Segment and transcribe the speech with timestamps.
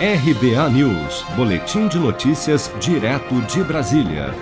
[0.00, 4.32] RBA News, Boletim de Notícias, direto de Brasília.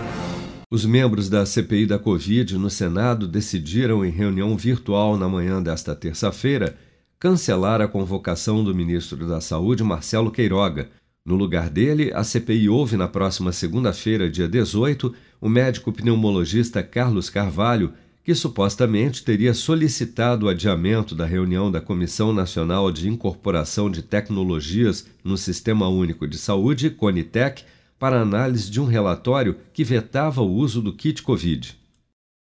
[0.70, 5.96] Os membros da CPI da Covid no Senado decidiram, em reunião virtual na manhã desta
[5.96, 6.76] terça-feira,
[7.18, 10.90] cancelar a convocação do ministro da Saúde, Marcelo Queiroga.
[11.24, 17.30] No lugar dele, a CPI ouve na próxima segunda-feira, dia 18, o médico pneumologista Carlos
[17.30, 17.94] Carvalho
[18.26, 25.06] que supostamente teria solicitado o adiamento da reunião da Comissão Nacional de Incorporação de Tecnologias
[25.22, 27.62] no Sistema Único de Saúde, CONITEC,
[28.00, 31.78] para análise de um relatório que vetava o uso do kit Covid.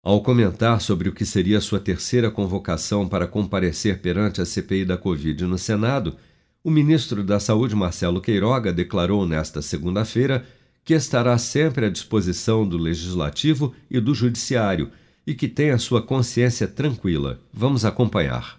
[0.04, 4.98] Ao comentar sobre o que seria sua terceira convocação para comparecer perante a CPI da
[4.98, 6.16] Covid no Senado,
[6.62, 10.44] o ministro da Saúde, Marcelo Queiroga, declarou nesta segunda-feira
[10.84, 14.90] que estará sempre à disposição do Legislativo e do Judiciário
[15.26, 17.38] e que tem a sua consciência tranquila.
[17.52, 18.58] Vamos acompanhar.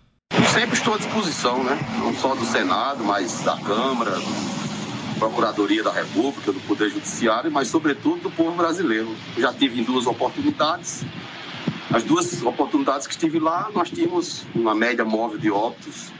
[0.51, 1.77] Sempre estou à disposição, né?
[1.99, 7.67] Não só do Senado, mas da Câmara, da Procuradoria da República, do Poder Judiciário, mas
[7.67, 9.15] sobretudo do povo brasileiro.
[9.37, 11.05] Já tive em duas oportunidades.
[11.91, 16.11] As duas oportunidades que estive lá, nós tínhamos uma média móvel de óbitos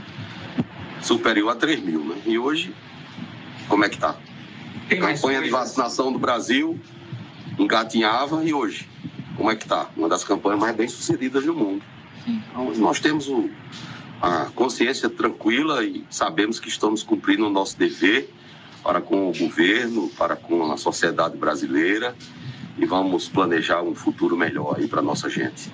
[1.01, 2.15] superior a 3 mil, né?
[2.25, 2.73] E hoje,
[3.67, 4.15] como é que está?
[4.89, 6.79] Campanha de vacinação do Brasil
[7.57, 8.92] engatinhava e hoje?
[9.35, 9.89] Como é que está?
[9.95, 11.83] Uma das campanhas mais bem sucedidas do mundo.
[12.27, 13.49] Então, nós temos o,
[14.21, 18.29] a consciência tranquila e sabemos que estamos cumprindo o nosso dever
[18.83, 22.15] para com o governo, para com a sociedade brasileira
[22.77, 25.71] e vamos planejar um futuro melhor aí para nossa gente.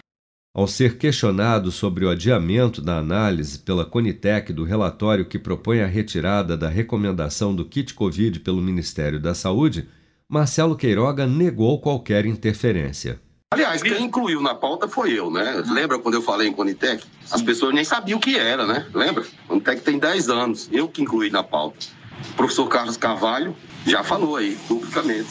[0.53, 5.87] Ao ser questionado sobre o adiamento da análise pela Conitec do relatório que propõe a
[5.87, 9.87] retirada da recomendação do kit Covid pelo Ministério da Saúde,
[10.27, 13.19] Marcelo Queiroga negou qualquer interferência.
[13.51, 15.63] Aliás, quem incluiu na pauta foi eu, né?
[15.65, 17.03] Lembra quando eu falei em Conitec?
[17.31, 18.85] As pessoas nem sabiam o que era, né?
[18.93, 19.25] Lembra?
[19.47, 21.87] Conitec tem 10 anos, eu que incluí na pauta.
[22.29, 23.55] O professor Carlos Carvalho
[23.87, 25.29] já falou aí, publicamente.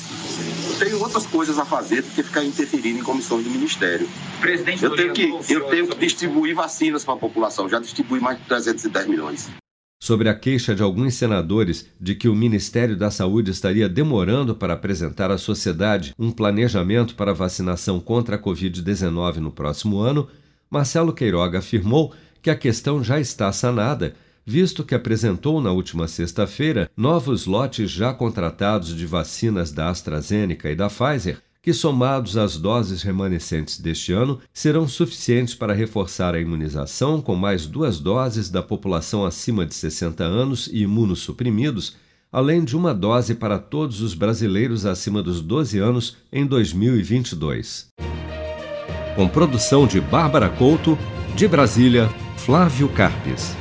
[0.68, 4.10] Eu tenho outras coisas a fazer do que ficar interferindo em comissões do Ministério.
[4.40, 8.36] Presidente eu tenho que, eu tenho que distribuir vacinas para a população, já distribuí mais
[8.36, 9.48] de 310 milhões
[10.00, 14.74] sobre a queixa de alguns senadores de que o Ministério da Saúde estaria demorando para
[14.74, 20.28] apresentar à sociedade um planejamento para vacinação contra a Covid-19 no próximo ano,
[20.70, 24.14] Marcelo Queiroga afirmou que a questão já está sanada,
[24.46, 30.76] visto que apresentou na última sexta-feira novos lotes já contratados de vacinas da AstraZeneca e
[30.76, 37.20] da Pfizer que, somados às doses remanescentes deste ano, serão suficientes para reforçar a imunização
[37.20, 41.94] com mais duas doses da população acima de 60 anos e imunossuprimidos,
[42.32, 47.88] além de uma dose para todos os brasileiros acima dos 12 anos em 2022.
[49.14, 50.96] Com produção de Bárbara Couto,
[51.36, 52.08] de Brasília,
[52.38, 53.54] Flávio Carpes.